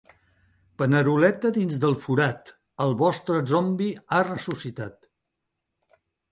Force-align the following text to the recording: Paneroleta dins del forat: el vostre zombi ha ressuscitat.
Paneroleta 0.81 1.51
dins 1.57 1.77
del 1.83 1.93
forat: 2.07 2.51
el 2.87 2.97
vostre 3.03 3.45
zombi 3.53 3.93
ha 4.19 4.25
ressuscitat. 4.33 5.11